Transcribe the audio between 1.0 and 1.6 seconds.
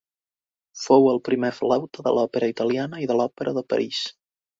el primer